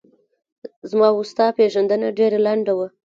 زما 0.89 1.09
و 1.13 1.19
ستا 1.31 1.45
پیژندنه 1.57 2.07
ډېره 2.17 2.39
لڼده 2.45 2.73
وه 2.75 2.87